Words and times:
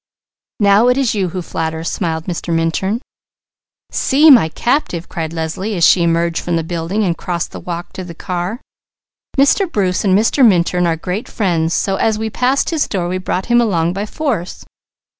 "Now 0.59 0.87
it 0.87 0.97
is 0.97 1.13
you 1.13 1.29
who 1.29 1.43
flatter," 1.43 1.83
smiled 1.83 2.25
Mr. 2.25 2.51
Minturn. 2.51 3.01
"See 3.91 4.31
my 4.31 4.49
captive!" 4.49 5.07
cried 5.07 5.31
Leslie, 5.31 5.75
as 5.75 5.85
she 5.85 6.01
emerged 6.01 6.41
from 6.41 6.55
the 6.55 6.63
building 6.63 7.03
and 7.03 7.15
crossed 7.15 7.51
the 7.51 7.59
walk 7.59 7.93
to 7.93 8.03
the 8.03 8.15
car. 8.15 8.61
"Mr. 9.37 9.71
Bruce 9.71 10.03
and 10.03 10.17
Mr. 10.17 10.43
Minturn 10.43 10.87
are 10.87 10.97
great 10.97 11.27
friends, 11.29 11.75
so 11.75 11.97
as 11.97 12.17
we 12.17 12.31
passed 12.31 12.71
his 12.71 12.87
door 12.87 13.07
we 13.09 13.19
brought 13.19 13.45
him 13.45 13.61
along 13.61 13.93
by 13.93 14.07
force." 14.07 14.65